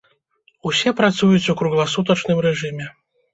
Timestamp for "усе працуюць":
0.69-1.51